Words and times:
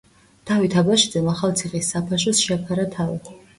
დავით 0.49 0.77
აბაშიძემ 0.81 1.29
ახალციხის 1.35 1.93
საფაშოს 1.97 2.43
შეაფარა 2.49 2.89
თავი. 2.99 3.25